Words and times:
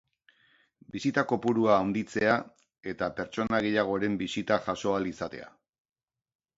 Bisita 0.95 1.23
kopurua 1.31 1.75
handitzea 1.83 2.39
eta 2.95 3.13
pertsona 3.21 3.63
gehiagoren 3.69 4.19
bisita 4.27 4.63
jaso 4.69 4.95
ahal 4.99 5.11
izatea. 5.15 5.57